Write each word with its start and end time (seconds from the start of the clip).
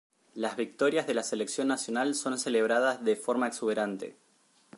Las 0.33 0.55
victorias 0.55 1.05
de 1.05 1.13
la 1.13 1.21
selección 1.21 1.67
nacional 1.67 2.15
son 2.15 2.39
celebradas 2.39 3.05
de 3.05 3.15
forma 3.15 3.45
exuberante. 3.47 4.15